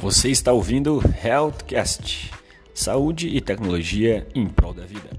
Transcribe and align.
Você 0.00 0.30
está 0.30 0.52
ouvindo 0.52 1.02
Healthcast, 1.24 2.30
saúde 2.72 3.26
e 3.26 3.40
tecnologia 3.40 4.28
em 4.32 4.46
prol 4.46 4.72
da 4.72 4.86
vida. 4.86 5.17